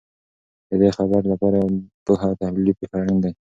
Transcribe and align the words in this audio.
د 0.69 0.71
دې 0.81 0.89
خبر 0.97 1.21
لپاره 1.31 1.59
پوهه 2.05 2.27
او 2.29 2.37
تحلیلي 2.41 2.73
فکر 2.79 2.91
اړین 3.01 3.17
دی. 3.23 3.31